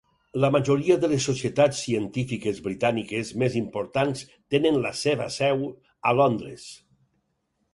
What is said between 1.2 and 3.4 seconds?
societats científiques britàniques